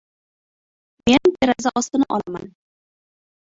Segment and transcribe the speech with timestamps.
[1.07, 2.51] Men deraza ostini olaman.